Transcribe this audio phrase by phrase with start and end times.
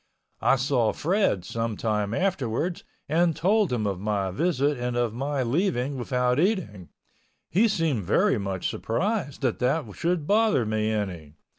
[0.41, 5.43] I saw Fred some time afterwards and told him of my visit and of my
[5.43, 6.89] leaving without eating.
[7.51, 11.35] He seemed very much surprised that that should bother me any.